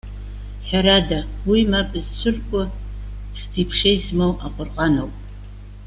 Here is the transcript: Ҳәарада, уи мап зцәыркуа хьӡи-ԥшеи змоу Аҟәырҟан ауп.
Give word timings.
Ҳәарада, 0.67 1.19
уи 1.49 1.61
мап 1.71 1.91
зцәыркуа 2.05 2.63
хьӡи-ԥшеи 3.37 3.97
змоу 4.05 4.33
Аҟәырҟан 4.45 4.93
ауп. 5.01 5.15